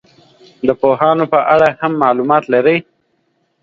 [0.67, 2.77] د پوهانو په اړه هم معلومات لري.